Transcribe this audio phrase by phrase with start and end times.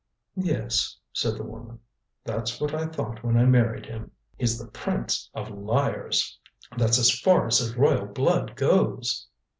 [0.35, 1.77] "Yes," said the woman,
[2.25, 4.09] "that's what I thought when I married him.
[4.35, 6.39] He's the prince of liars
[6.75, 9.27] that's as far as his royal blood goes."